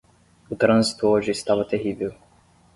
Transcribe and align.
O 0.49 0.55
trânsito 0.55 1.05
hoje 1.07 1.29
estava 1.29 1.63
terrível. 1.63 2.15